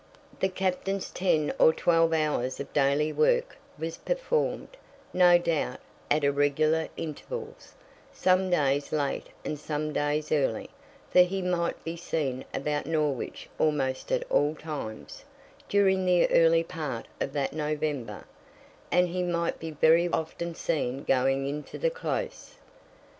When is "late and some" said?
8.91-9.93